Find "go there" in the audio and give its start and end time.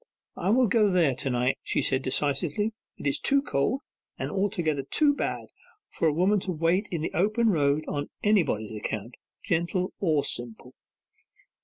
0.65-1.13